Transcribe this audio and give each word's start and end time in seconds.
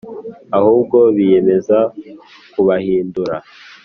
Ahubwo 0.57 0.97
biyemeza 1.15 1.77
kubahindura 2.53 3.35